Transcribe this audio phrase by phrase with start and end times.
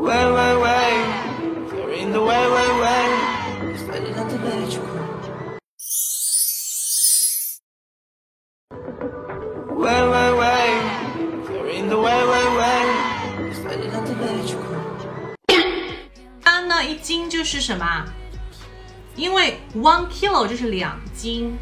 [0.00, 1.04] way, way, way.
[1.66, 3.06] If you're in the way, way, way,
[3.72, 4.84] it's better than to let it go.
[9.76, 10.66] Way, way, way.
[11.42, 12.82] If you're in the way, way, way,
[13.50, 14.60] it's better than to let it go.
[16.42, 18.04] 单呢，一斤就是什么？
[19.16, 21.58] 因为 one kilo 就是两斤，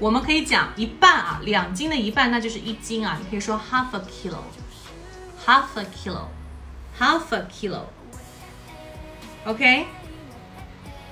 [0.00, 6.28] 我们可以讲一半啊，两斤的一半那就是一斤啊，你可以说 half a kilo，half a kilo。
[6.98, 7.46] Half a
[9.44, 9.86] kilo，OK，、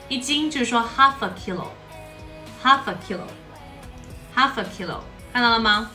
[0.09, 5.01] 一斤就是说 half a kilo，half a kilo，half a kilo，
[5.33, 5.91] 看到了吗？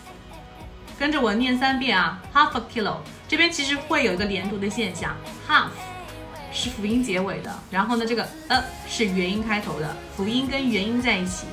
[0.98, 5.16] 跟着我念三遍啊，half a kilo，这边其实会有一个连读的现象
[5.48, 5.70] ，half。
[6.58, 11.46] 是辅音结尾的，然后呢，这个呃是元音开头的，辅音跟元音在一起，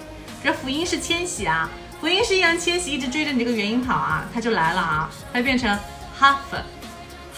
[0.44, 1.68] 这辅音是千玺啊，
[2.00, 5.76] 辅音是易烊千玺一直追着你这个元音跑啊，它就来了啊，它变成
[6.20, 6.62] half a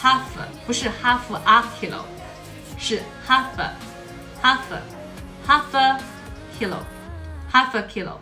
[0.04, 0.20] half
[0.66, 2.02] 不是 half a kilo，
[2.78, 3.44] 是 half
[4.42, 4.58] half
[5.48, 5.98] half
[6.60, 6.76] kilo
[7.50, 8.18] half a kilo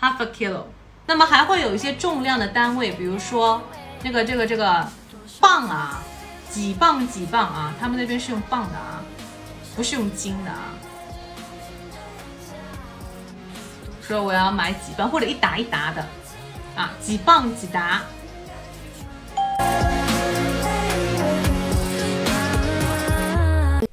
[0.00, 0.62] half a kilo，
[1.04, 3.60] 那么还会有一些重量的单位，比如说
[4.04, 4.86] 那个这个这个
[5.40, 6.00] 磅啊。
[6.48, 7.74] 几磅几磅啊？
[7.78, 9.02] 他们那边是用磅的啊，
[9.74, 10.72] 不是用斤的啊。
[14.00, 16.06] 说我要买几磅或者一打一打的
[16.74, 18.00] 啊，几磅几打。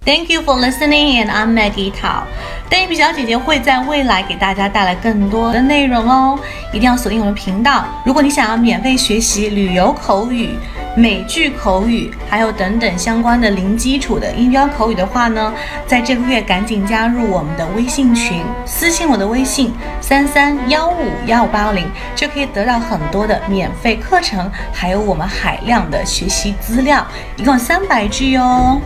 [0.06, 2.24] Thank you for listening, and I'm Maggie Tao。
[2.70, 6.38] 黛比小姐姐会在未来给大家带来更多的内容哦，
[6.74, 7.86] 一定要锁定我们频道。
[8.04, 10.50] 如果你想要免费学习旅游口语、
[10.94, 15.54] 美剧口语，还有等等相关的零基础的音标口语的话呢，
[15.88, 28.82] 在这个月赶紧加入我们的微信群，私信我的微信三三幺五幺五八零，就可以得到很多的免费课程，还有我们海量的学习资料，一共三百句哦。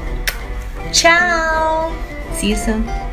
[0.92, 1.94] Ciao!
[2.34, 3.07] See you soon.